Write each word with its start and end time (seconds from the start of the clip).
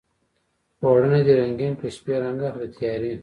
پوړونی 0.79 1.21
دې 1.27 1.33
رنګین 1.41 1.73
کړه 1.79 1.89
شپې 1.95 2.13
رنګ 2.23 2.37
اخلي 2.49 2.67
د 2.71 2.73
تیارې 2.77 3.13